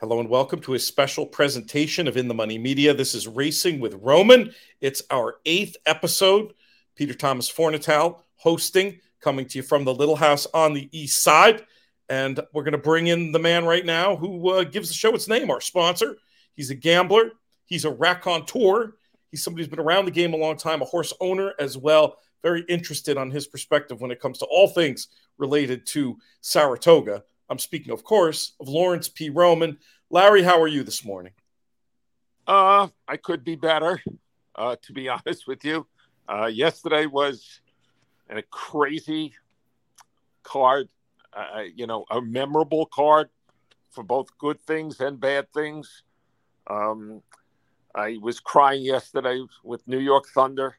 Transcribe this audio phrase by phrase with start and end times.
[0.00, 2.94] Hello and welcome to a special presentation of In the Money Media.
[2.94, 4.50] This is Racing with Roman.
[4.80, 6.54] It's our eighth episode.
[6.96, 11.66] Peter Thomas Fornatale hosting, coming to you from the Little House on the East Side.
[12.08, 15.14] And we're going to bring in the man right now who uh, gives the show
[15.14, 16.16] its name, our sponsor.
[16.54, 17.32] He's a gambler,
[17.66, 18.94] he's a raconteur,
[19.30, 22.16] he's somebody who's been around the game a long time, a horse owner as well.
[22.42, 27.22] Very interested on his perspective when it comes to all things related to Saratoga.
[27.50, 29.28] I'm speaking, of course, of Lawrence P.
[29.28, 29.76] Roman.
[30.08, 31.32] Larry, how are you this morning?
[32.46, 34.00] Uh, I could be better,
[34.54, 35.86] uh, to be honest with you.
[36.28, 37.60] Uh, yesterday was
[38.30, 39.34] a crazy
[40.44, 40.88] card,
[41.32, 43.28] uh, you know, a memorable card
[43.90, 46.04] for both good things and bad things.
[46.68, 47.20] Um,
[47.92, 50.76] I was crying yesterday with New York Thunder.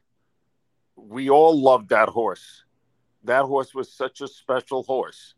[0.96, 2.64] We all loved that horse.
[3.24, 5.34] That horse was such a special horse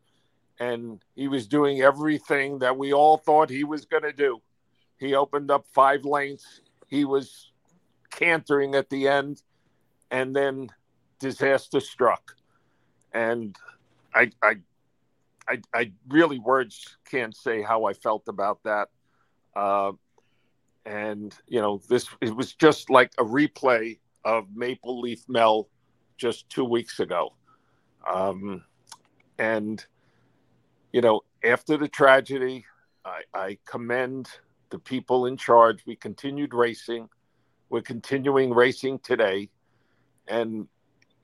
[0.60, 4.40] and he was doing everything that we all thought he was going to do.
[4.98, 6.60] He opened up five lanes.
[6.86, 7.50] He was
[8.10, 9.42] cantering at the end,
[10.10, 10.70] and then
[11.18, 12.36] disaster struck.
[13.12, 13.56] And
[14.14, 14.56] I, I,
[15.48, 18.88] I, I really words can't say how I felt about that.
[19.56, 19.92] Uh,
[20.86, 25.68] and you know, this it was just like a replay of Maple Leaf Mel
[26.16, 27.32] just two weeks ago.
[28.06, 28.64] Um,
[29.38, 29.84] and
[30.94, 32.64] you know, after the tragedy,
[33.04, 34.28] I, I commend
[34.70, 35.84] the people in charge.
[35.88, 37.08] We continued racing.
[37.68, 39.50] We're continuing racing today.
[40.28, 40.68] And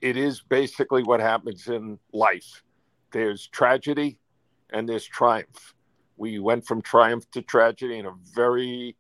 [0.03, 2.65] it is basically what happens in life
[3.13, 4.19] there's tragedy
[4.71, 5.75] and there's triumph.
[6.17, 8.97] We went from triumph to tragedy in a very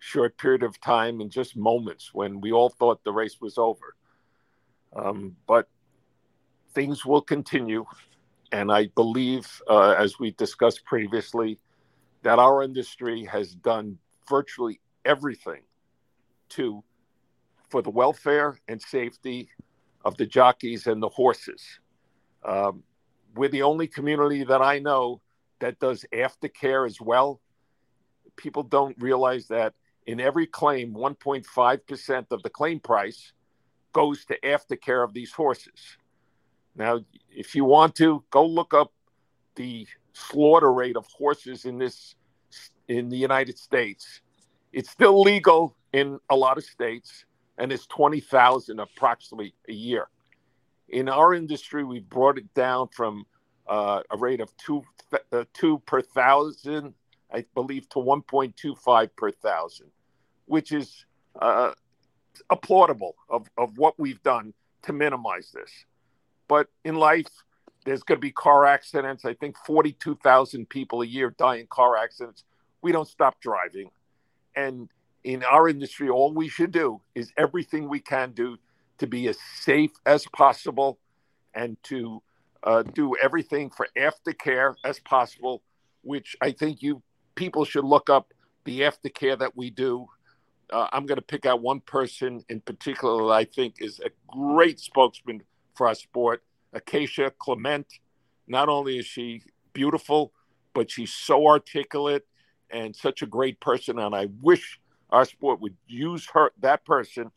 [0.00, 3.94] short period of time in just moments when we all thought the race was over.
[4.96, 5.68] Um, but
[6.74, 7.84] things will continue.
[8.52, 11.58] And I believe, uh, as we discussed previously,
[12.22, 15.62] that our industry has done virtually everything
[16.50, 16.82] to
[17.68, 19.50] for the welfare and safety
[20.04, 21.62] of the jockeys and the horses.
[22.44, 22.82] Um,
[23.34, 25.20] we're the only community that I know
[25.60, 27.40] that does aftercare as well.
[28.36, 29.74] People don't realize that
[30.06, 33.32] in every claim, 1.5% of the claim price
[33.92, 35.98] goes to aftercare of these horses.
[36.78, 38.92] Now, if you want to, go look up
[39.56, 42.14] the slaughter rate of horses in this
[42.86, 44.22] in the United States.
[44.72, 47.24] It's still legal in a lot of states,
[47.58, 50.08] and it's twenty thousand approximately a year.
[50.88, 53.26] In our industry, we've brought it down from
[53.66, 54.82] uh, a rate of two
[55.32, 56.94] uh, two per thousand,
[57.32, 59.90] I believe, to one point two five per thousand,
[60.46, 61.04] which is
[61.40, 61.72] uh,
[62.50, 65.70] applaudable of, of what we've done to minimize this.
[66.48, 67.28] But in life,
[67.84, 69.24] there's going to be car accidents.
[69.24, 72.44] I think 42,000 people a year die in car accidents.
[72.82, 73.90] We don't stop driving.
[74.56, 74.88] And
[75.24, 78.58] in our industry, all we should do is everything we can do
[78.98, 80.98] to be as safe as possible
[81.54, 82.22] and to
[82.62, 85.62] uh, do everything for aftercare as possible,
[86.02, 87.02] which I think you
[87.34, 88.32] people should look up
[88.64, 90.06] the aftercare that we do.
[90.70, 94.10] Uh, I'm going to pick out one person in particular that I think is a
[94.26, 95.42] great spokesman
[95.94, 96.42] sport.
[96.72, 97.86] Acacia Clement.
[98.46, 100.32] Not only is she beautiful,
[100.74, 102.26] but she's so articulate
[102.70, 103.98] and such a great person.
[103.98, 104.80] And I wish
[105.10, 107.30] our sport would use her, that person,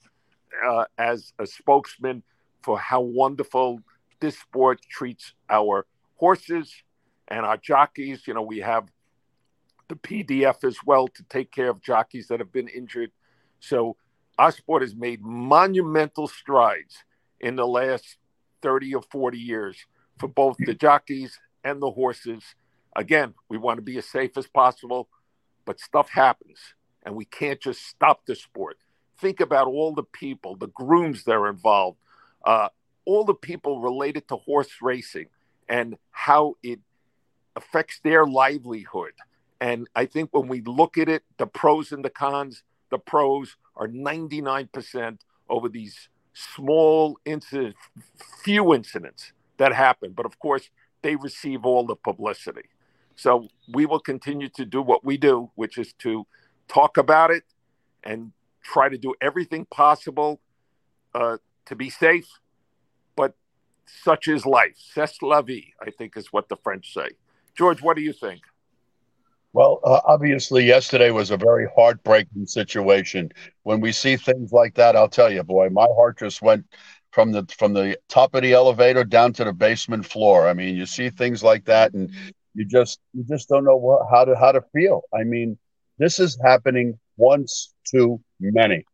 [0.65, 2.23] uh, as a spokesman
[2.61, 3.81] for how wonderful
[4.19, 5.85] this sport treats our
[6.15, 6.73] horses
[7.27, 8.27] and our jockeys.
[8.27, 8.89] You know, we have
[9.87, 13.11] the PDF as well to take care of jockeys that have been injured.
[13.59, 13.97] So
[14.37, 17.03] our sport has made monumental strides
[17.39, 18.17] in the last
[18.61, 19.77] 30 or 40 years
[20.17, 22.43] for both the jockeys and the horses.
[22.95, 25.09] Again, we want to be as safe as possible,
[25.65, 26.59] but stuff happens
[27.03, 28.77] and we can't just stop the sport.
[29.19, 31.97] Think about all the people, the grooms that are involved,
[32.45, 32.69] uh,
[33.05, 35.27] all the people related to horse racing
[35.67, 36.79] and how it
[37.55, 39.13] affects their livelihood.
[39.59, 43.57] And I think when we look at it, the pros and the cons, the pros
[43.75, 45.19] are 99%
[45.49, 47.79] over these small incidents,
[48.43, 50.13] few incidents that happen.
[50.13, 50.69] But of course,
[51.01, 52.69] they receive all the publicity.
[53.15, 56.25] So we will continue to do what we do, which is to
[56.67, 57.43] talk about it
[58.03, 58.31] and
[58.63, 60.41] try to do everything possible
[61.13, 62.27] uh, to be safe.
[63.15, 63.35] But
[63.85, 64.75] such is life.
[64.77, 67.09] C'est la vie, I think is what the French say.
[67.55, 68.41] George, what do you think?
[69.53, 73.31] Well, uh, obviously, yesterday was a very heartbreaking situation.
[73.63, 76.65] When we see things like that, I'll tell you, boy, my heart just went
[77.11, 80.47] from the from the top of the elevator down to the basement floor.
[80.47, 82.11] I mean, you see things like that, and
[82.53, 85.01] you just you just don't know what, how to how to feel.
[85.13, 85.57] I mean,
[85.97, 88.85] this is happening once too many.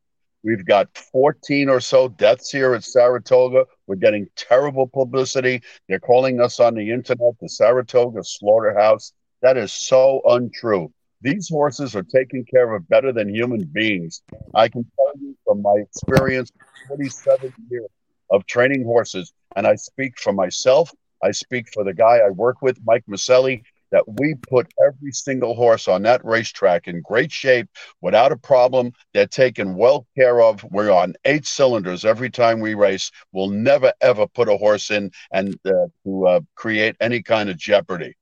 [0.43, 3.65] We've got 14 or so deaths here at Saratoga.
[3.85, 5.61] We're getting terrible publicity.
[5.87, 9.13] They're calling us on the internet the Saratoga slaughterhouse.
[9.41, 10.91] That is so untrue.
[11.21, 14.21] These horses are taken care of better than human beings.
[14.53, 16.51] I can tell you from my experience,
[16.87, 17.89] 47 years
[18.29, 20.91] of training horses, and I speak for myself.
[21.23, 25.55] I speak for the guy I work with, Mike Maselli, that we put every single
[25.55, 27.67] horse on that racetrack in great shape
[28.01, 28.93] without a problem.
[29.13, 30.63] They're taken well care of.
[30.71, 33.11] We're on eight cylinders every time we race.
[33.31, 37.57] We'll never, ever put a horse in and uh, to uh, create any kind of
[37.57, 38.15] jeopardy.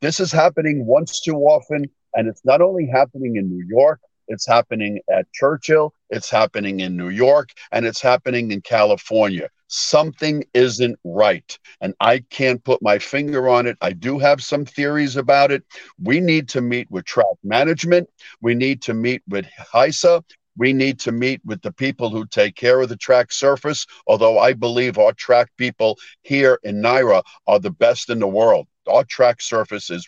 [0.00, 1.90] This is happening once too often.
[2.14, 6.96] And it's not only happening in New York, it's happening at Churchill, it's happening in
[6.96, 9.48] New York, and it's happening in California.
[9.74, 11.58] Something isn't right.
[11.80, 13.78] And I can't put my finger on it.
[13.80, 15.64] I do have some theories about it.
[15.98, 18.10] We need to meet with track management.
[18.42, 20.24] We need to meet with HISA.
[20.58, 24.38] We need to meet with the people who take care of the track surface, although
[24.38, 28.68] I believe our track people here in NYRA are the best in the world.
[28.86, 30.06] Our track surface is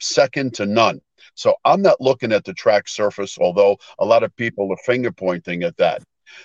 [0.00, 1.02] second to none.
[1.34, 5.12] So I'm not looking at the track surface, although a lot of people are finger
[5.12, 6.02] pointing at that.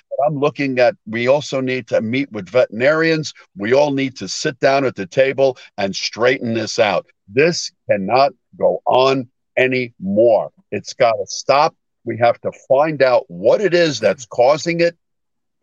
[0.09, 3.33] But I'm looking at we also need to meet with veterinarians.
[3.55, 7.05] We all need to sit down at the table and straighten this out.
[7.27, 10.51] This cannot go on anymore.
[10.71, 11.75] It's got to stop.
[12.05, 14.97] We have to find out what it is that's causing it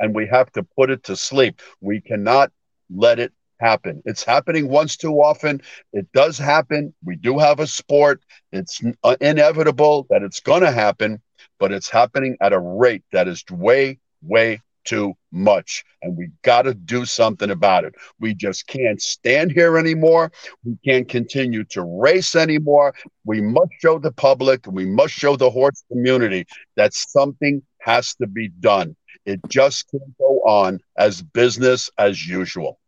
[0.01, 1.61] and we have to put it to sleep.
[1.81, 2.53] We cannot
[2.95, 4.03] let it happen.
[4.05, 5.63] It's happening once too often.
[5.93, 6.95] It does happen.
[7.05, 8.23] We do have a sport.
[8.53, 11.23] It's uh, inevitable that it's going to happen,
[11.59, 15.85] but it's happening at a rate that is way, way too much.
[16.03, 17.95] And we got to do something about it.
[18.21, 20.31] We just can't stand here anymore.
[20.65, 22.95] We can't continue to race anymore.
[23.25, 28.27] We must show the public, we must show the horse community that something has to
[28.27, 28.97] be done.
[29.27, 32.79] It just can't go on as business as usual.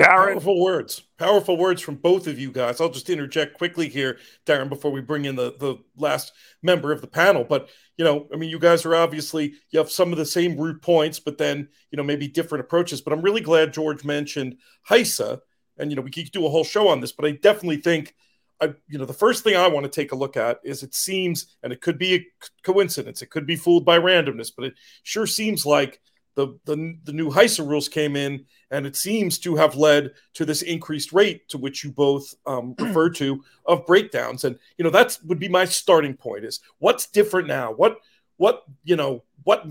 [0.00, 0.32] Darren.
[0.32, 1.02] Powerful words.
[1.18, 2.80] Powerful words from both of you guys.
[2.80, 6.32] I'll just interject quickly here, Darren, before we bring in the, the last
[6.62, 7.44] member of the panel.
[7.44, 10.56] But, you know, I mean, you guys are obviously, you have some of the same
[10.56, 13.00] root points, but then, you know, maybe different approaches.
[13.00, 14.56] But I'm really glad George mentioned
[14.88, 15.40] HISA.
[15.78, 18.14] And, you know, we could do a whole show on this, but I definitely think,
[18.60, 20.94] I, you know, the first thing I want to take a look at is it
[20.94, 22.26] seems, and it could be a
[22.62, 25.98] coincidence, it could be fooled by randomness, but it sure seems like
[26.34, 30.44] the, the, the new HISA rules came in, and it seems to have led to
[30.44, 34.44] this increased rate to which you both um, referred to of breakdowns.
[34.44, 37.72] And you know that would be my starting point: is what's different now?
[37.72, 37.98] What
[38.36, 39.66] what you know what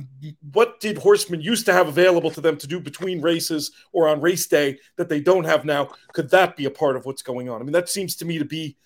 [0.51, 4.21] what did horsemen used to have available to them to do between races or on
[4.21, 5.89] race day that they don't have now?
[6.13, 7.61] Could that be a part of what's going on?
[7.61, 8.77] I mean, that seems to me to be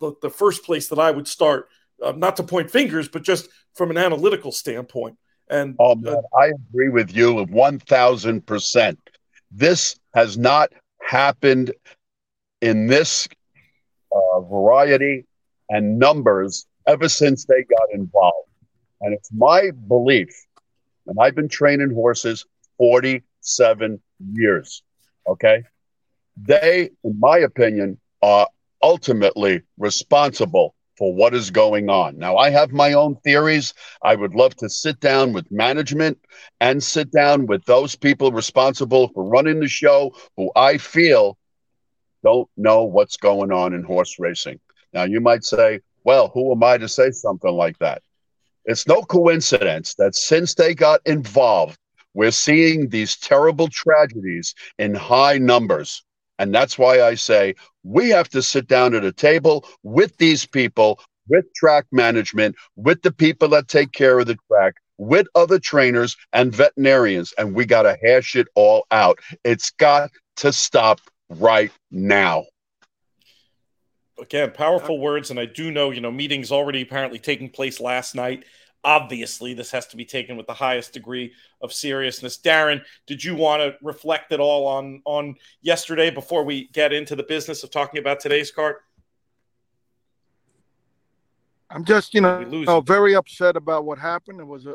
[0.00, 1.68] the, the first place that I would start,
[2.02, 5.16] uh, not to point fingers, but just from an analytical standpoint.
[5.50, 8.98] And oh, man, uh, I agree with you one thousand percent.
[9.50, 11.72] This has not happened
[12.60, 13.28] in this
[14.12, 15.24] uh, variety
[15.70, 18.48] and numbers ever since they got involved.
[19.00, 20.28] And it's my belief,
[21.06, 22.44] and I've been training horses
[22.78, 24.00] 47
[24.32, 24.82] years.
[25.26, 25.62] Okay.
[26.36, 28.48] They, in my opinion, are
[28.82, 32.18] ultimately responsible for what is going on.
[32.18, 33.72] Now, I have my own theories.
[34.02, 36.18] I would love to sit down with management
[36.60, 41.38] and sit down with those people responsible for running the show who I feel
[42.24, 44.58] don't know what's going on in horse racing.
[44.92, 48.02] Now, you might say, well, who am I to say something like that?
[48.64, 51.78] It's no coincidence that since they got involved,
[52.14, 56.02] we're seeing these terrible tragedies in high numbers.
[56.38, 60.46] And that's why I say we have to sit down at a table with these
[60.46, 65.58] people, with track management, with the people that take care of the track, with other
[65.58, 69.18] trainers and veterinarians, and we got to hash it all out.
[69.44, 72.44] It's got to stop right now.
[74.20, 75.30] Again, powerful words.
[75.30, 78.44] And I do know, you know, meetings already apparently taking place last night
[78.84, 82.38] obviously this has to be taken with the highest degree of seriousness.
[82.38, 87.16] Darren did you want to reflect at all on on yesterday before we get into
[87.16, 88.76] the business of talking about today's card?
[91.70, 94.40] I'm just you know, you know very upset about what happened.
[94.40, 94.74] It was a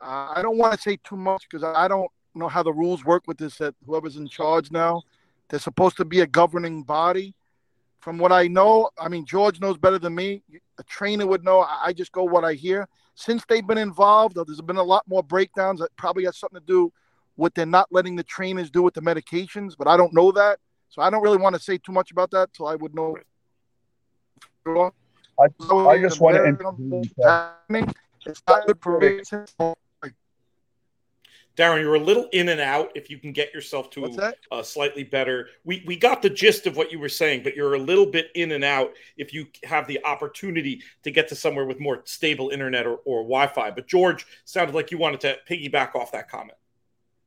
[0.00, 3.24] i don't want to say too much because i don't know how the rules work
[3.26, 5.02] with this that whoever's in charge now
[5.48, 7.34] they're supposed to be a governing body
[8.00, 10.42] from what I know, I mean, George knows better than me.
[10.78, 11.60] A trainer would know.
[11.60, 12.88] I just go what I hear.
[13.14, 16.66] Since they've been involved, there's been a lot more breakdowns that probably has something to
[16.66, 16.92] do
[17.36, 20.58] with they're not letting the trainers do with the medications, but I don't know that.
[20.88, 23.16] So I don't really want to say too much about that till I would know.
[24.66, 27.02] I, I just want to.
[28.26, 29.00] It's not good for
[31.56, 32.92] Darren, you're a little in and out.
[32.94, 36.76] If you can get yourself to a slightly better, we we got the gist of
[36.76, 38.92] what you were saying, but you're a little bit in and out.
[39.16, 43.22] If you have the opportunity to get to somewhere with more stable internet or, or
[43.22, 46.58] Wi-Fi, but George sounded like you wanted to piggyback off that comment.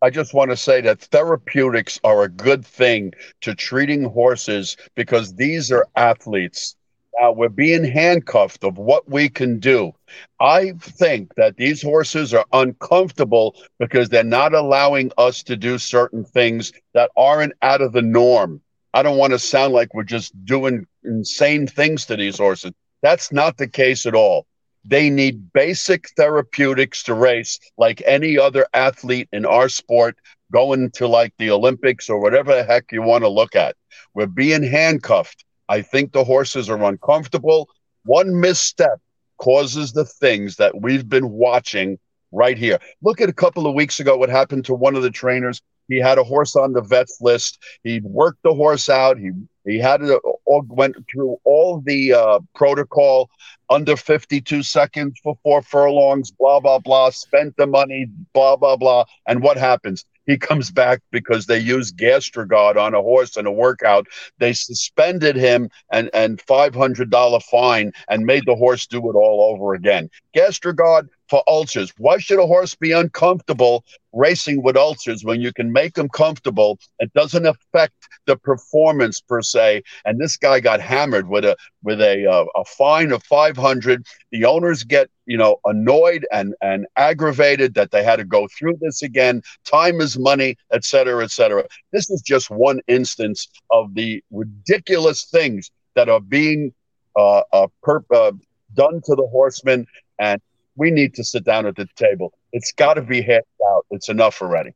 [0.01, 5.35] I just want to say that therapeutics are a good thing to treating horses because
[5.35, 6.75] these are athletes
[7.19, 9.93] now we're being handcuffed of what we can do.
[10.39, 16.23] I think that these horses are uncomfortable because they're not allowing us to do certain
[16.23, 18.61] things that aren't out of the norm.
[18.93, 22.71] I don't want to sound like we're just doing insane things to these horses.
[23.01, 24.45] That's not the case at all.
[24.85, 30.17] They need basic therapeutics to race like any other athlete in our sport
[30.51, 33.75] going to like the Olympics or whatever the heck you want to look at.
[34.15, 35.43] We're being handcuffed.
[35.69, 37.69] I think the horses are uncomfortable.
[38.03, 38.99] One misstep
[39.37, 41.99] causes the things that we've been watching
[42.31, 42.79] right here.
[43.01, 45.61] Look at a couple of weeks ago what happened to one of the trainers.
[45.87, 47.59] He had a horse on the vets list.
[47.83, 49.17] He worked the horse out.
[49.17, 49.31] He
[49.65, 53.29] he had it all, went through all the uh, protocol
[53.69, 56.31] under 52 seconds for four furlongs.
[56.31, 57.09] Blah blah blah.
[57.09, 58.07] Spent the money.
[58.33, 59.05] Blah blah blah.
[59.27, 60.05] And what happens?
[60.29, 64.05] He comes back because they used Gastrogard on a horse in a workout.
[64.37, 69.15] They suspended him and and five hundred dollar fine and made the horse do it
[69.15, 70.07] all over again.
[70.37, 71.93] Gastrogard for ulcers.
[71.97, 76.79] Why should a horse be uncomfortable racing with ulcers when you can make them comfortable?
[76.99, 77.93] It doesn't affect
[78.25, 79.83] the performance per se.
[80.05, 84.05] And this guy got hammered with a with a uh, a fine of five hundred.
[84.31, 88.77] The owners get you know annoyed and and aggravated that they had to go through
[88.81, 89.41] this again.
[89.65, 91.65] Time is money, et cetera, et cetera.
[91.91, 96.73] This is just one instance of the ridiculous things that are being
[97.15, 98.31] uh, uh, perp- uh
[98.73, 99.87] done to the horsemen
[100.19, 100.39] and
[100.75, 102.33] we need to sit down at the table.
[102.51, 103.85] It's got to be hashed out.
[103.91, 104.71] It's enough already.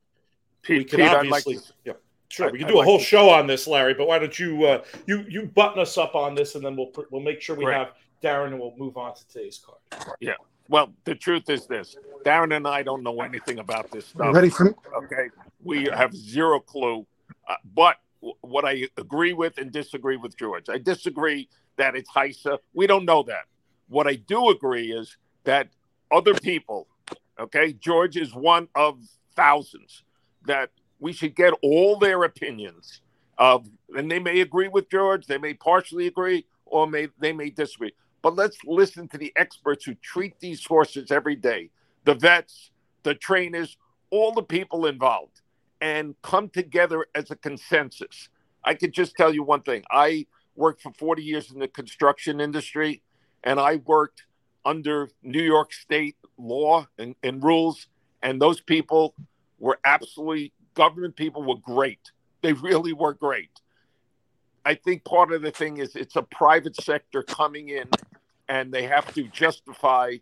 [0.62, 1.94] Pete, we could Pete, obviously, like to, yeah,
[2.30, 2.52] sure.
[2.52, 3.94] we can do I'd a whole like show on this, Larry.
[3.94, 6.92] But why don't you uh, you you button us up on this, and then we'll
[7.12, 7.78] we'll make sure we right.
[7.78, 10.16] have Darren, and we'll move on to today's card.
[10.20, 10.34] Yeah.
[10.70, 14.34] Well, the truth is this: Darren and I don't know anything about this stuff.
[14.34, 14.74] Ready for?
[14.96, 15.30] Okay,
[15.64, 17.06] we have zero clue.
[17.48, 17.98] Uh, but
[18.42, 20.70] what I agree with and disagree with George.
[20.70, 22.60] I disagree that it's HISA.
[22.74, 23.46] We don't know that.
[23.90, 25.70] What I do agree is that
[26.14, 26.88] other people,
[27.40, 29.00] okay, George is one of
[29.36, 30.04] thousands
[30.46, 33.02] that we should get all their opinions
[33.38, 33.68] of,
[33.98, 37.94] and they may agree with George, they may partially agree, or may they may disagree.
[38.22, 41.72] But let's listen to the experts who treat these horses every day,
[42.06, 43.78] the vets, the trainers,
[44.12, 45.42] all the people involved,
[45.82, 48.30] and come together as a consensus.
[48.64, 49.84] I could just tell you one thing.
[49.92, 53.02] I worked for 40 years in the construction industry,
[53.44, 54.24] and I worked
[54.66, 57.88] under New York State law and, and rules.
[58.22, 59.16] And those people
[59.60, 62.12] were absolutely, government people were great.
[62.42, 63.50] They really were great.
[64.66, 67.90] I think part of the thing is it's a private sector coming in
[68.48, 70.18] and they have to justify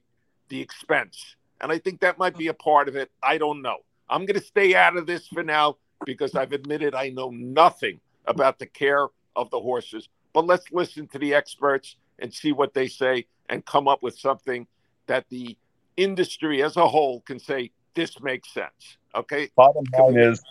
[0.50, 1.36] the expense.
[1.60, 3.12] And I think that might be a part of it.
[3.22, 3.78] I don't know.
[4.10, 8.00] I'm going to stay out of this for now because I've admitted I know nothing
[8.26, 10.10] about the care of the horses.
[10.34, 14.18] But let's listen to the experts and see what they say and come up with
[14.18, 14.66] something
[15.06, 15.56] that the
[15.98, 18.98] industry as a whole can say this makes sense.
[19.14, 19.50] Okay.
[19.56, 20.42] Bottom line is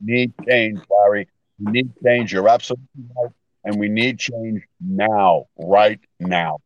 [0.00, 1.26] need change, Larry.
[1.58, 2.32] We need change.
[2.32, 2.86] You're absolutely
[3.16, 3.32] right.
[3.64, 6.58] And we need change now, right now.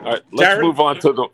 [0.00, 1.28] All right, let's Darren, move on to the.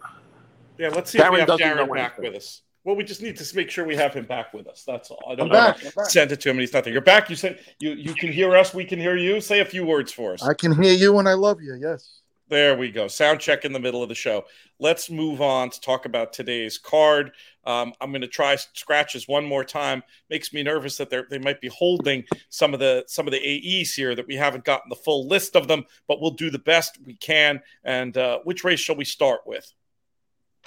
[0.78, 2.62] Yeah, let's see Darren if we have Darren back with us.
[2.84, 4.84] Well, we just need to make sure we have him back with us.
[4.86, 5.22] That's all.
[5.28, 5.90] I don't I'm know.
[5.96, 6.10] Back.
[6.10, 6.92] Send it to him, and he's not there.
[6.92, 7.28] You're back.
[7.30, 8.72] You said you you can hear us.
[8.74, 9.40] We can hear you.
[9.40, 10.42] Say a few words for us.
[10.42, 11.74] I can hear you, and I love you.
[11.74, 12.19] Yes.
[12.50, 13.07] There we go.
[13.07, 14.45] Sound check in the middle of the show.
[14.80, 17.30] Let's move on to talk about today's card.
[17.64, 20.02] Um, I'm going to try scratches one more time.
[20.30, 23.38] Makes me nervous that they they might be holding some of the some of the
[23.38, 26.59] AEs here that we haven't gotten the full list of them, but we'll do the
[26.59, 27.61] best we can.
[27.85, 29.73] And uh, which race shall we start with?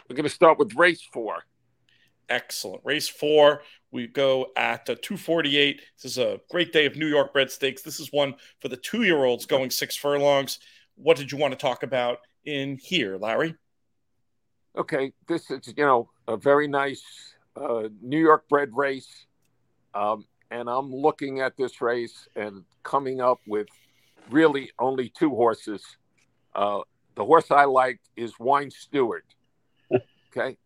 [0.10, 1.44] We're going to start with race four.
[2.30, 2.80] Excellent.
[2.86, 3.62] Race four.
[3.92, 5.82] We go at uh, 248.
[6.02, 7.82] This is a great day of New York bred stakes.
[7.82, 10.60] This is one for the two year olds going six furlongs
[10.96, 13.56] what did you want to talk about in here, Larry?
[14.78, 17.04] Okay, this is you know a very nice
[17.56, 19.26] uh, New York bred race,
[19.94, 23.68] um, and I'm looking at this race and coming up with
[24.30, 25.84] really only two horses.
[26.56, 26.82] Uh,
[27.16, 29.24] the horse I like is Wine Steward.
[30.36, 30.58] Okay,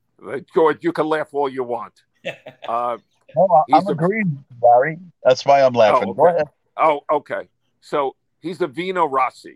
[0.53, 1.93] George, you can laugh all you want.
[2.69, 2.97] Uh,
[3.35, 4.99] Oh, I'm agreeing, Barry.
[5.23, 6.09] That's why I'm laughing.
[6.09, 6.47] Oh, Go ahead.
[6.77, 7.49] Oh, okay.
[7.81, 9.49] So he's a Vino Rosso.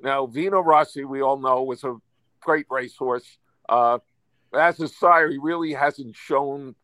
[0.00, 1.96] Now, Vino Rosso, we all know, was a
[2.40, 3.38] great racehorse.
[3.68, 3.98] Uh,
[4.54, 6.74] as a sire, he really hasn't shown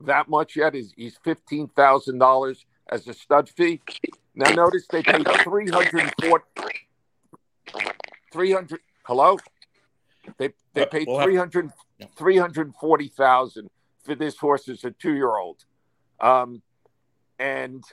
[0.00, 0.74] that much yet.
[0.74, 3.80] He's, he's fifteen thousand dollars as a stud fee.
[4.34, 6.12] Now, notice they paid three hundred.
[8.32, 8.80] Three hundred.
[9.04, 9.38] Hello.
[10.38, 11.72] They they paid we'll have- 300
[12.16, 13.70] 340,000
[14.04, 15.64] for this horse as a two year old.
[16.20, 16.62] Um,
[17.38, 17.84] and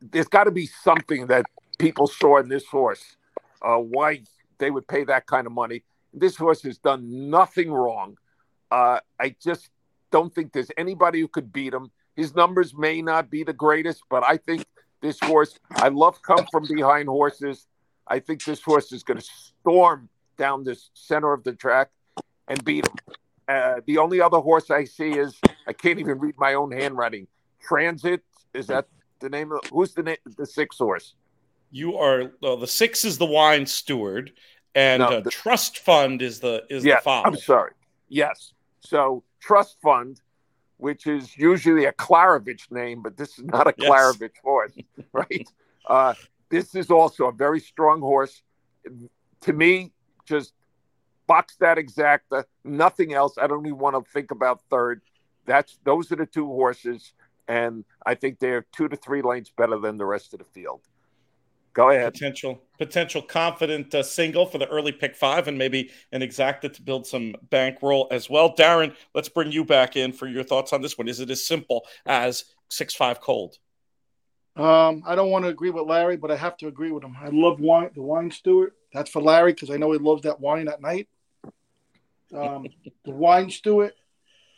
[0.00, 1.46] there's got to be something that
[1.78, 3.16] people saw in this horse,
[3.62, 4.22] uh, why
[4.58, 5.82] they would pay that kind of money.
[6.12, 8.16] This horse has done nothing wrong.
[8.70, 9.70] Uh, I just
[10.10, 11.90] don't think there's anybody who could beat him.
[12.14, 14.64] His numbers may not be the greatest, but I think
[15.02, 17.66] this horse, I love come from behind horses.
[18.06, 20.08] I think this horse is going to storm
[20.38, 21.90] down this center of the track
[22.48, 22.94] and beat him.
[23.48, 27.26] Uh, the only other horse I see is I can't even read my own handwriting.
[27.60, 28.22] Transit
[28.54, 28.88] is that
[29.20, 31.14] the name of who's the name the sixth horse?
[31.70, 34.32] You are well, the six is the wine steward,
[34.74, 37.26] and No, uh, the- trust fund is the is yeah, the five.
[37.26, 37.72] I'm sorry.
[38.08, 38.52] Yes.
[38.80, 40.20] So trust fund,
[40.76, 43.90] which is usually a Klaravich name, but this is not a Yes.
[43.90, 44.72] Klaravich horse,
[45.12, 45.48] right?
[45.86, 46.14] uh,
[46.48, 48.42] this is also a very strong horse.
[49.42, 49.92] To me,
[50.24, 50.52] just
[51.26, 53.36] box that exacta, nothing else.
[53.38, 55.02] I don't even want to think about third.
[55.44, 57.12] That's those are the two horses,
[57.48, 60.82] and I think they're two to three lengths better than the rest of the field.
[61.76, 62.14] Go ahead.
[62.14, 66.80] potential potential confident uh, single for the early pick five and maybe an exacta to
[66.80, 68.56] build some bankroll as well.
[68.56, 71.06] Darren, let's bring you back in for your thoughts on this one.
[71.06, 73.58] Is it as simple as six five cold?
[74.56, 77.14] Um, I don't want to agree with Larry, but I have to agree with him.
[77.20, 78.72] I love wine, the wine steward.
[78.94, 81.08] That's for Larry because I know he loves that wine at night.
[82.34, 82.68] Um,
[83.04, 83.92] the wine steward.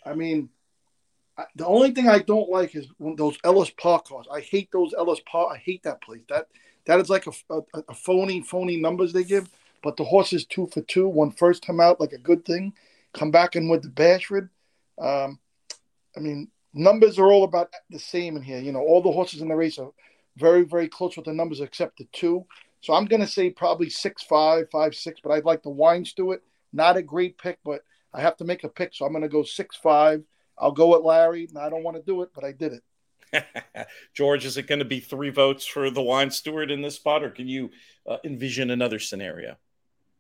[0.06, 0.50] I mean,
[1.37, 4.26] I, the only thing I don't like is when those Ellis Park cars.
[4.32, 5.48] I hate those Ellis Park.
[5.52, 6.22] I hate that place.
[6.28, 6.46] That
[6.88, 9.49] that is like a, a, a phony, phony numbers they give.
[9.83, 11.07] But the horse is two for two.
[11.07, 12.72] One first come out, like a good thing.
[13.12, 14.48] Come back in with the Bashford.
[15.01, 15.38] Um,
[16.16, 18.59] I mean, numbers are all about the same in here.
[18.59, 19.90] You know, all the horses in the race are
[20.37, 22.46] very, very close with the numbers except the two.
[22.81, 25.20] So I'm going to say probably six five, five six.
[25.22, 26.42] But I'd like the wine it.
[26.72, 27.83] Not a great pick, but
[28.14, 30.24] I have to make a pick, so I'm going to go six five.
[30.59, 31.46] I'll go with Larry.
[31.48, 32.83] And I don't want to do it, but I did it.
[34.14, 37.23] George, is it going to be three votes for the wine steward in this spot,
[37.23, 37.71] or can you
[38.07, 39.57] uh, envision another scenario?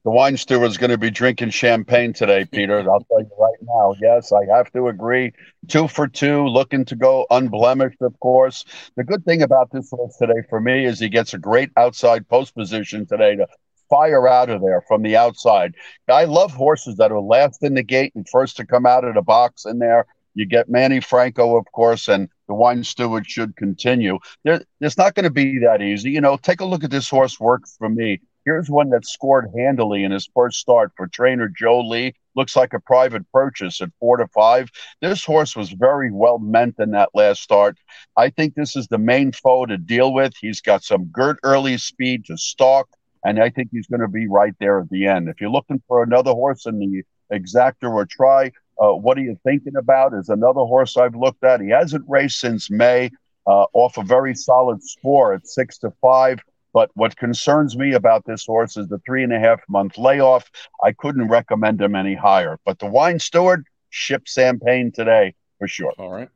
[0.04, 2.78] The wine steward's going to be drinking champagne today, Peter.
[2.90, 3.94] I'll tell you right now.
[4.00, 5.32] Yes, I have to agree.
[5.66, 8.64] Two for two, looking to go unblemished, of course.
[8.96, 12.28] The good thing about this horse today for me is he gets a great outside
[12.28, 13.46] post position today to
[13.90, 15.74] fire out of there from the outside.
[16.08, 19.14] I love horses that are last in the gate and first to come out of
[19.14, 20.06] the box in there.
[20.34, 24.18] You get Manny Franco, of course, and the wine steward should continue.
[24.42, 26.10] There, it's not going to be that easy.
[26.10, 28.20] You know, take a look at this horse work for me.
[28.44, 32.14] Here's one that scored handily in his first start for trainer Joe Lee.
[32.34, 34.70] Looks like a private purchase at four to five.
[35.02, 37.76] This horse was very well meant in that last start.
[38.16, 40.32] I think this is the main foe to deal with.
[40.40, 42.88] He's got some good early speed to stalk,
[43.22, 45.28] and I think he's going to be right there at the end.
[45.28, 49.38] If you're looking for another horse in the exacta or try, uh, what are you
[49.44, 50.14] thinking about?
[50.14, 51.60] Is another horse I've looked at.
[51.60, 53.10] He hasn't raced since May,
[53.46, 56.38] uh, off a very solid score at six to five.
[56.74, 60.50] But what concerns me about this horse is the three and a half month layoff.
[60.84, 62.58] I couldn't recommend him any higher.
[62.64, 65.92] But the wine steward shipped champagne today for sure.
[65.98, 66.28] All right.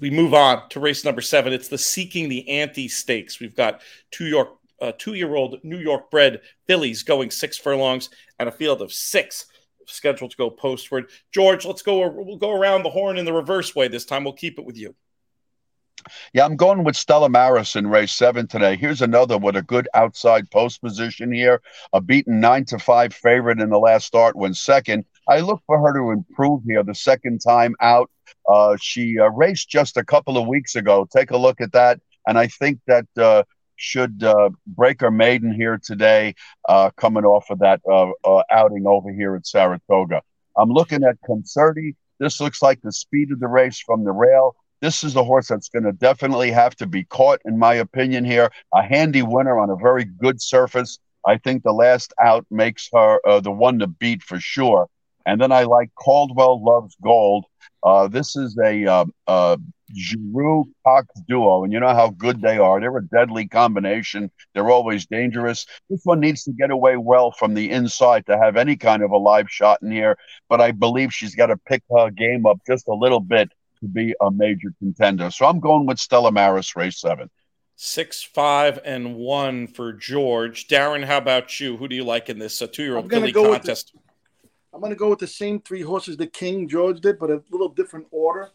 [0.00, 1.52] We move on to race number seven.
[1.52, 3.40] It's the Seeking the Ante Stakes.
[3.40, 8.52] We've got two York, uh, two-year-old New York bred fillies going six furlongs and a
[8.52, 9.46] field of six
[9.92, 11.10] scheduled to go postward.
[11.32, 12.08] George, let's go.
[12.08, 14.24] We'll go around the horn in the reverse way this time.
[14.24, 14.94] We'll keep it with you.
[16.32, 18.76] Yeah, I'm going with Stella Maris in race seven today.
[18.76, 21.62] Here's another with a good outside post position here.
[21.92, 25.04] A beaten nine to five favorite in the last start when second.
[25.28, 28.10] I look for her to improve here the second time out.
[28.48, 31.06] Uh, she uh, raced just a couple of weeks ago.
[31.16, 32.00] Take a look at that.
[32.26, 33.44] And I think that uh,
[33.82, 36.34] should uh, break her maiden here today,
[36.68, 40.22] uh, coming off of that uh, uh, outing over here at Saratoga.
[40.56, 41.96] I'm looking at Concerti.
[42.20, 44.54] This looks like the speed of the race from the rail.
[44.80, 48.24] This is a horse that's going to definitely have to be caught, in my opinion,
[48.24, 48.50] here.
[48.74, 50.98] A handy winner on a very good surface.
[51.26, 54.88] I think the last out makes her uh, the one to beat for sure.
[55.26, 57.44] And then I like Caldwell Loves Gold.
[57.82, 59.56] Uh, this is a uh,
[59.94, 62.80] Geroux Cox duo, and you know how good they are.
[62.80, 64.30] They're a deadly combination.
[64.54, 65.66] They're always dangerous.
[65.90, 69.10] This one needs to get away well from the inside to have any kind of
[69.10, 70.16] a live shot in here.
[70.48, 73.50] But I believe she's got to pick her game up just a little bit
[73.80, 75.30] to be a major contender.
[75.30, 77.28] So I'm going with Stella Maris, race seven.
[77.74, 80.68] Six, five, and one for George.
[80.68, 81.76] Darren, how about you?
[81.76, 83.94] Who do you like in this uh, two-year-old filly contest?
[84.72, 87.42] I'm going to go with the same three horses the King George did, but a
[87.50, 88.50] little different order.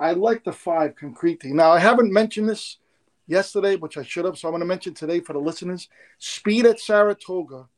[0.00, 1.44] I like the five Concrete.
[1.44, 2.78] Now, I haven't mentioned this
[3.26, 5.88] yesterday, which I should have, so I'm going to mention today for the listeners.
[6.18, 7.68] Speed at Saratoga,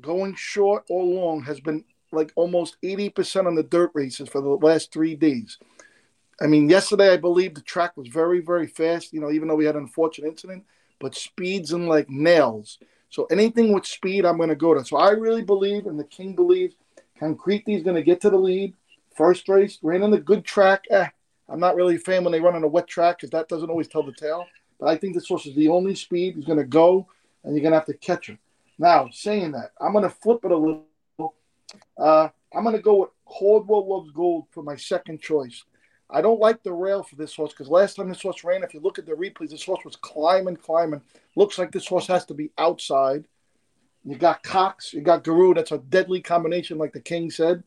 [0.00, 4.48] going short or long, has been like almost 80% on the dirt races for the
[4.48, 5.58] last three days.
[6.40, 9.56] I mean, yesterday I believe the track was very, very fast, you know, even though
[9.56, 10.64] we had an unfortunate incident,
[10.98, 12.78] but speeds in like nails.
[13.10, 14.84] So anything with speed, I'm going to go to.
[14.84, 16.74] So I really believe, and the King believes,
[17.18, 18.74] Concrete is going to get to the lead.
[19.14, 20.84] First race, ran on the good track.
[20.90, 21.08] Eh,
[21.50, 23.70] I'm not really a fan when they run on a wet track because that doesn't
[23.70, 24.46] always tell the tale.
[24.78, 26.36] But I think this horse is the only speed.
[26.36, 27.06] He's going to go,
[27.44, 28.38] and you're going to have to catch him.
[28.78, 30.86] Now, saying that, I'm going to flip it a little.
[31.98, 35.64] Uh, I'm going to go with Caldwell Loves Gold for my second choice.
[36.08, 38.74] I don't like the rail for this horse because last time this horse ran, if
[38.74, 41.02] you look at the replays, this horse was climbing, climbing.
[41.36, 43.26] Looks like this horse has to be outside.
[44.04, 45.54] You got Cox, you got Geroux.
[45.54, 47.62] That's a deadly combination, like the King said.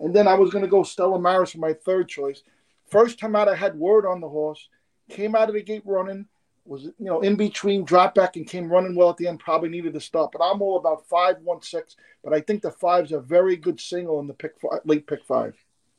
[0.00, 2.42] And then I was going to go Stella Maris for my third choice.
[2.90, 4.68] First time out, I had word on the horse.
[5.10, 6.26] Came out of the gate running.
[6.64, 9.40] Was you know in between, drop back and came running well at the end.
[9.40, 11.96] Probably needed to stop, but I'm all about five one six.
[12.22, 15.24] But I think the five's a very good single in the pick five, late pick
[15.24, 15.54] five.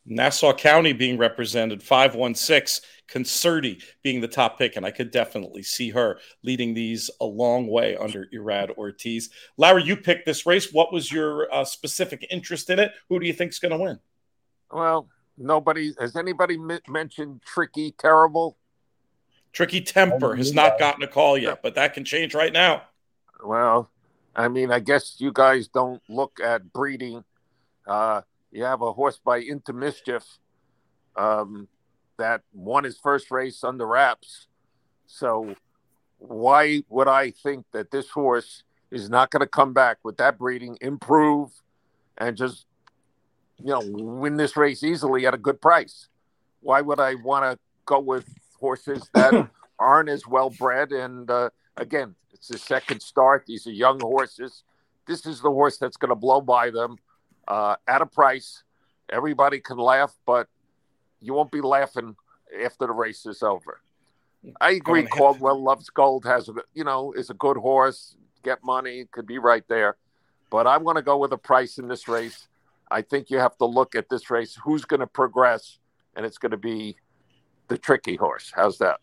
[0.05, 5.91] Nassau County being represented, 516, Concerti being the top pick, and I could definitely see
[5.91, 9.29] her leading these a long way under Irad Ortiz.
[9.57, 10.73] Larry, you picked this race.
[10.73, 12.93] What was your uh, specific interest in it?
[13.09, 13.99] Who do you think is going to win?
[14.71, 15.07] Well,
[15.39, 18.57] nobody has anybody mentioned Tricky Terrible.
[19.51, 22.83] Tricky Temper has not gotten a call yet, but that can change right now.
[23.43, 23.89] Well,
[24.35, 27.23] I mean, I guess you guys don't look at breeding.
[27.87, 28.21] Uh,
[28.51, 30.23] you have a horse by Into Mischief
[31.15, 31.67] um,
[32.17, 34.47] that won his first race under wraps.
[35.07, 35.55] So
[36.19, 40.37] why would I think that this horse is not going to come back with that
[40.37, 41.51] breeding, improve,
[42.17, 42.65] and just
[43.59, 46.07] you know win this race easily at a good price?
[46.61, 48.25] Why would I want to go with
[48.59, 50.91] horses that aren't as well bred?
[50.91, 53.45] And uh, again, it's the second start.
[53.45, 54.63] These are young horses.
[55.07, 56.97] This is the horse that's going to blow by them
[57.47, 58.63] uh, at a price.
[59.11, 60.47] Everybody can laugh, but
[61.19, 62.15] you won't be laughing
[62.63, 63.81] after the race is over.
[64.61, 65.05] I agree.
[65.05, 66.25] Caldwell loves gold.
[66.25, 68.15] Has a you know is a good horse.
[68.43, 69.97] Get money could be right there,
[70.49, 72.47] but I'm going to go with a price in this race.
[72.91, 74.57] I think you have to look at this race.
[74.63, 75.77] Who's going to progress,
[76.15, 76.97] and it's going to be
[77.67, 78.51] the tricky horse.
[78.53, 78.99] How's that?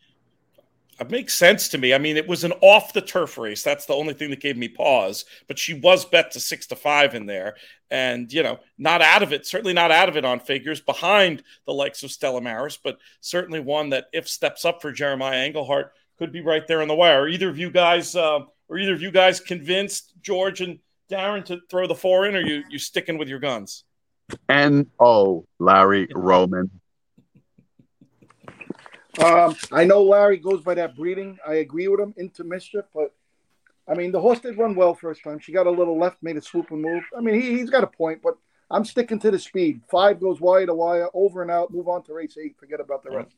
[0.98, 1.92] It makes sense to me.
[1.92, 3.62] I mean, it was an off the turf race.
[3.62, 5.26] That's the only thing that gave me pause.
[5.46, 7.56] But she was bet to six to five in there,
[7.90, 9.46] and you know, not out of it.
[9.46, 13.60] Certainly not out of it on figures behind the likes of Stella Maris, but certainly
[13.60, 17.22] one that if steps up for Jeremiah Englehart could be right there in the wire.
[17.22, 20.78] Are either of you guys, uh, or either of you guys convinced George and
[21.10, 23.84] Darren to throw the four in, or you you sticking with your guns?
[24.48, 26.70] And oh, Larry Roman.
[29.22, 31.38] Um, I know Larry goes by that breeding.
[31.46, 33.14] I agree with him into mischief, but
[33.88, 35.38] I mean the horse did run well first time.
[35.38, 37.04] She got a little left, made a swoop and move.
[37.16, 38.34] I mean he, he's got a point, but
[38.70, 39.80] I'm sticking to the speed.
[39.90, 41.72] Five goes wire to wire, over and out.
[41.72, 42.56] Move on to race eight.
[42.58, 43.30] Forget about the rest.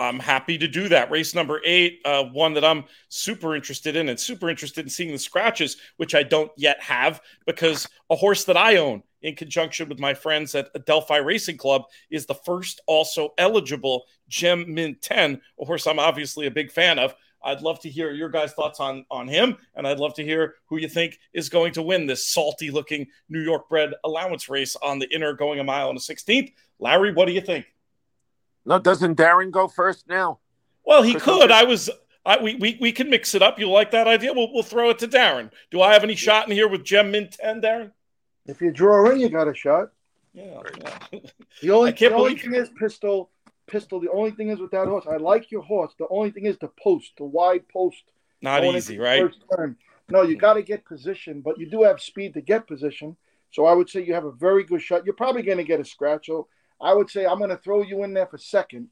[0.00, 1.10] I'm happy to do that.
[1.10, 5.12] Race number eight, uh, one that I'm super interested in and super interested in seeing
[5.12, 9.90] the scratches, which I don't yet have because a horse that I own in conjunction
[9.90, 15.38] with my friends at Delphi Racing Club is the first also eligible Gem Mint 10,
[15.60, 17.14] a horse I'm obviously a big fan of.
[17.42, 20.54] I'd love to hear your guys' thoughts on on him, and I'd love to hear
[20.66, 24.98] who you think is going to win this salty-looking New York bred allowance race on
[24.98, 26.52] the inner going a mile on the 16th.
[26.78, 27.66] Larry, what do you think?
[28.64, 30.38] No, doesn't Darren go first now?
[30.84, 31.50] Well, he could.
[31.50, 31.90] I was.
[32.24, 33.58] I, we, we we can mix it up.
[33.58, 34.32] You like that idea?
[34.32, 35.50] We'll we'll throw it to Darren.
[35.70, 37.92] Do I have any shot in here with Gem Mint Ten, Darren?
[38.46, 39.90] If you draw in, you got a shot.
[40.32, 40.60] Yeah.
[40.78, 41.20] yeah.
[41.62, 43.30] The only, the only thing is pistol.
[43.66, 44.00] Pistol.
[44.00, 45.06] The only thing is with that horse.
[45.10, 45.92] I like your horse.
[45.98, 48.02] The only thing is the post, the wide post.
[48.42, 49.30] Not easy, right?
[50.08, 53.16] No, you got to get position, but you do have speed to get position.
[53.52, 55.04] So I would say you have a very good shot.
[55.04, 56.26] You're probably going to get a scratch.
[56.26, 56.48] So
[56.80, 58.88] I would say I'm going to throw you in there for second.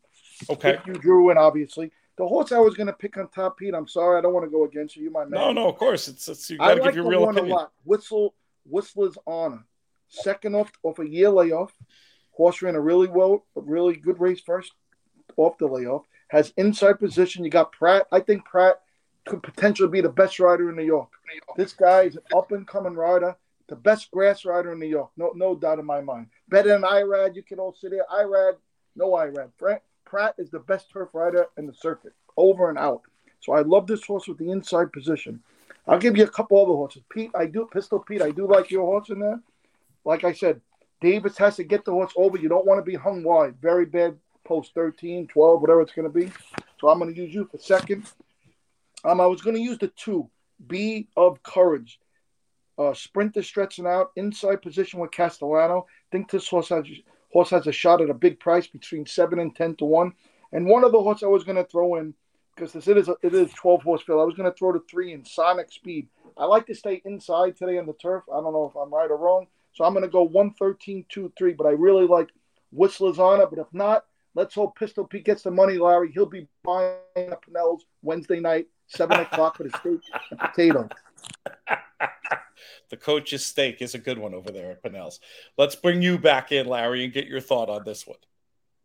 [0.51, 0.75] Okay.
[0.75, 1.91] If you drew in, obviously.
[2.17, 3.75] The horse I was going to pick on top, Pete.
[3.75, 5.05] I'm sorry, I don't want to go against you.
[5.05, 5.41] You my man.
[5.41, 6.09] No, no, of course.
[6.09, 7.53] It's, it's you got to like give your real opinion.
[7.53, 7.73] A lot.
[7.85, 9.65] Whistle, Whistler's honor.
[10.09, 11.73] Second off off a year layoff.
[12.33, 14.73] Horse ran a really well, a really good race first
[15.37, 16.05] off the layoff.
[16.29, 17.45] Has inside position.
[17.45, 18.07] You got Pratt.
[18.13, 18.81] I think Pratt
[19.27, 21.11] could potentially be the best rider in New York.
[21.57, 23.37] This guy is an up and coming rider
[23.69, 25.11] the best grass rider in New York.
[25.17, 26.27] No, no doubt in my mind.
[26.49, 27.37] Better than Irad.
[27.37, 28.07] You can all sit there.
[28.13, 28.57] Irad,
[28.97, 29.51] no Irad.
[29.59, 33.03] Frank Pratt is the best turf rider in the circuit, over and out.
[33.41, 35.43] So I love this horse with the inside position.
[35.87, 37.03] I'll give you a couple other horses.
[37.11, 38.23] Pete, I do Pistol Pete.
[38.23, 39.41] I do like your horse in there.
[40.05, 40.61] Like I said,
[41.01, 42.37] Davis has to get the horse over.
[42.37, 43.57] You don't want to be hung wide.
[43.61, 46.33] Very bad post 13, 12, whatever it's going to be.
[46.81, 48.05] So I'm going to use you for second.
[49.05, 50.29] Um, I was going to use the two,
[50.67, 52.01] B of Courage.
[52.79, 55.87] Uh, sprinter stretching out, inside position with Castellano.
[56.11, 56.85] Think this horse has
[57.33, 60.13] horse has a shot at a big price between seven and ten to one.
[60.53, 62.15] And one of the horse I was going to throw in
[62.59, 64.21] because this it is a, it is 12 horse field.
[64.21, 66.09] I was going to throw the three in Sonic Speed.
[66.37, 68.25] I like to stay inside today on the turf.
[68.33, 71.33] I don't know if I'm right or wrong, so I'm going to go 113, 2,
[71.39, 71.53] 3.
[71.55, 72.31] But I really like
[72.73, 73.49] Whistler's on it.
[73.51, 76.11] But if not, let's hope Pistol Pete gets the money, Larry.
[76.13, 80.89] He'll be buying the Pinnell's Wednesday night, seven o'clock for the steak and potato.
[82.91, 85.21] the coach's steak is a good one over there at Pinnell's.
[85.57, 88.19] Let's bring you back in, Larry, and get your thought on this one.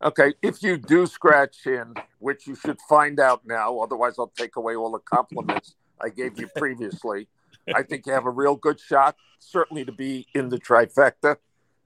[0.04, 4.58] Okay, if you do scratch in, which you should find out now, otherwise I'll take
[4.58, 7.28] away all the compliments I gave you previously.
[7.74, 11.38] I think you have a real good shot, certainly to be in the trifecta,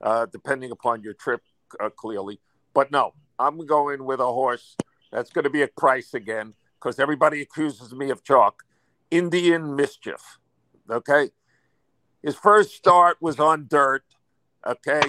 [0.01, 1.41] uh, depending upon your trip,
[1.79, 2.39] uh, clearly.
[2.73, 4.75] But no, I'm going with a horse
[5.12, 8.63] that's going to be a price again because everybody accuses me of chalk.
[9.12, 10.39] Indian Mischief.
[10.89, 11.30] Okay.
[12.22, 14.04] His first start was on dirt.
[14.65, 15.02] Okay.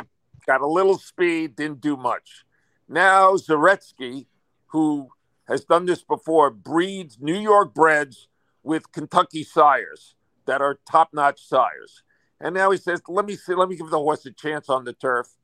[0.47, 2.45] Got a little speed, didn't do much.
[2.89, 4.27] Now Zaretsky,
[4.67, 5.09] who
[5.47, 8.29] has done this before, breeds New York breds
[8.63, 10.15] with Kentucky sires
[10.47, 12.03] that are top-notch sires.
[12.41, 13.55] And now he says, "Let me see.
[13.55, 15.37] Let me give the horse a chance on the turf."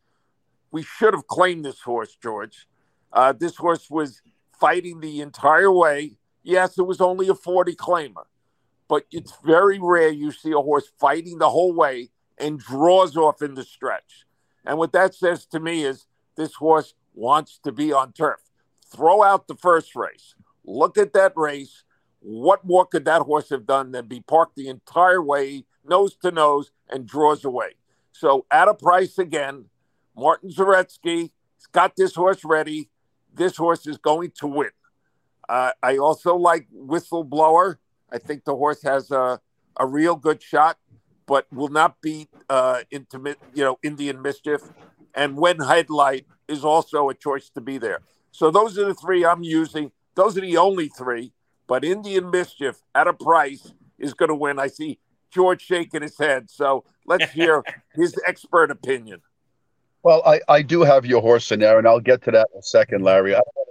[0.71, 2.69] We should have claimed this horse, George.
[3.13, 4.23] Uh, this horse was
[4.59, 6.19] fighting the entire way.
[6.43, 8.25] Yes, it was only a 40 claimer,
[8.89, 13.43] but it's very rare you see a horse fighting the whole way and draws off
[13.43, 14.25] in the stretch.
[14.65, 18.41] And what that says to me is this horse wants to be on turf.
[18.95, 20.35] Throw out the first race.
[20.65, 21.85] Look at that race.
[22.21, 26.31] What more could that horse have done than be parked the entire way, nose to
[26.31, 27.75] nose, and draws away?
[28.13, 29.67] So at a price again,
[30.17, 32.89] Martin Zaretsky has got this horse ready.
[33.33, 34.71] This horse is going to win.
[35.49, 37.77] Uh, I also like Whistleblower.
[38.15, 39.41] I think the horse has a,
[39.77, 40.79] a real good shot,
[41.27, 44.61] but will not beat uh, intimate, you know, Indian Mischief.
[45.15, 48.01] And When Headlight is also a choice to be there.
[48.31, 49.91] So those are the three I'm using.
[50.15, 51.33] Those are the only three.
[51.67, 54.59] But Indian Mischief at a price is going to win.
[54.61, 54.99] I see
[55.33, 56.51] George shaking his head.
[56.51, 59.23] So let's hear his expert opinion.
[60.05, 62.59] Well, I, I do have your horse in there, and I'll get to that in
[62.59, 63.35] a second, Larry.
[63.35, 63.64] I don't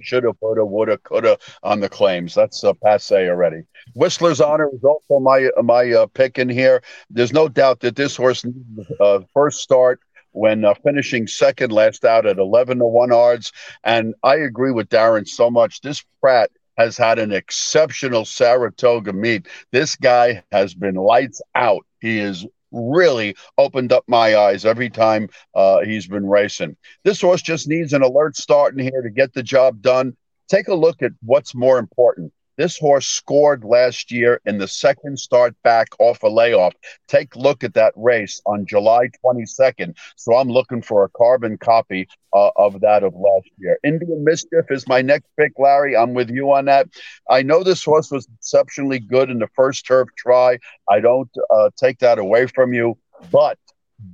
[0.00, 2.34] shoulda, woulda, woulda, coulda on the claims.
[2.34, 3.62] That's uh, passe already.
[3.94, 6.82] Whistler's Honor is also my my uh, pick in here.
[7.10, 10.00] There's no doubt that this horse needs uh, first start
[10.32, 13.52] when uh, finishing second last out at 11 to 1 odds.
[13.84, 15.80] And I agree with Darren so much.
[15.80, 19.48] This Pratt has had an exceptional Saratoga meet.
[19.72, 21.86] This guy has been lights out.
[22.00, 26.76] He is really opened up my eyes every time uh, he's been racing.
[27.04, 30.16] This horse just needs an alert start in here to get the job done.
[30.48, 35.18] Take a look at what's more important this horse scored last year in the second
[35.18, 36.74] start back off a layoff.
[37.08, 39.96] Take a look at that race on July 22nd.
[40.16, 43.78] So I'm looking for a carbon copy uh, of that of last year.
[43.84, 45.96] Indian Mischief is my next pick, Larry.
[45.96, 46.88] I'm with you on that.
[47.30, 50.58] I know this horse was exceptionally good in the first turf try.
[50.90, 52.98] I don't uh, take that away from you,
[53.30, 53.58] but,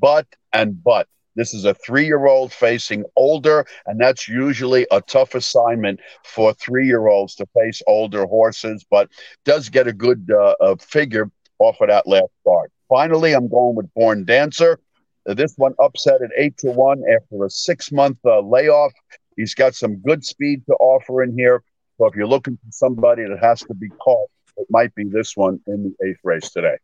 [0.00, 5.00] but, and but this is a three year old facing older, and that's usually a
[5.00, 9.08] tough assignment for three year olds to face older horses, but
[9.44, 12.70] does get a good uh, uh, figure off of that last start.
[12.88, 14.78] Finally, I'm going with Born Dancer.
[15.24, 18.92] This one upset at eight to one after a six month uh, layoff.
[19.36, 21.62] He's got some good speed to offer in here.
[21.98, 25.36] So if you're looking for somebody that has to be caught, it might be this
[25.36, 26.76] one in the eighth race today.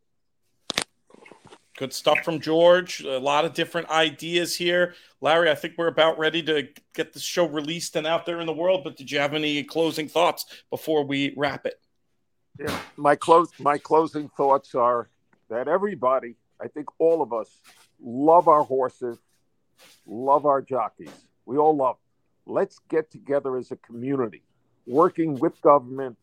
[1.78, 3.04] Good stuff from George.
[3.04, 4.94] A lot of different ideas here.
[5.20, 8.46] Larry, I think we're about ready to get the show released and out there in
[8.46, 8.82] the world.
[8.82, 11.80] But did you have any closing thoughts before we wrap it?
[12.58, 15.08] Yeah, my close my closing thoughts are
[15.50, 17.48] that everybody, I think all of us,
[18.02, 19.16] love our horses,
[20.04, 21.14] love our jockeys.
[21.46, 21.94] We all love.
[22.44, 22.54] Them.
[22.56, 24.42] Let's get together as a community,
[24.84, 26.18] working with government,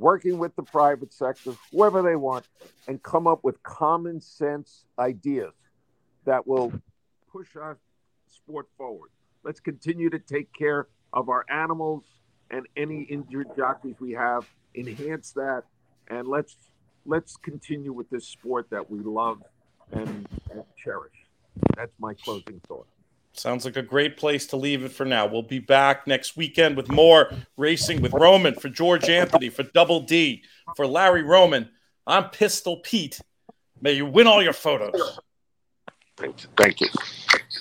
[0.00, 2.46] working with the private sector, whoever they want,
[2.88, 5.52] and come up with common sense ideas
[6.24, 6.72] that will
[7.30, 7.78] push our
[8.28, 9.10] sport forward.
[9.44, 12.04] Let's continue to take care of our animals
[12.50, 15.64] and any injured jockeys we have, enhance that,
[16.08, 16.56] and let's
[17.06, 19.42] let's continue with this sport that we love
[19.92, 21.14] and, and cherish.
[21.76, 22.86] That's my closing thought.
[23.32, 25.26] Sounds like a great place to leave it for now.
[25.26, 30.00] We'll be back next weekend with more racing with Roman for George Anthony, for Double
[30.00, 30.42] D,
[30.76, 31.70] for Larry Roman.
[32.06, 33.20] I'm Pistol Pete.
[33.80, 35.20] May you win all your photos.
[36.16, 36.48] Thank you.
[36.56, 36.88] Thank you.